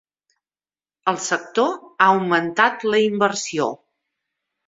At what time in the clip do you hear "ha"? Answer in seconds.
1.75-2.07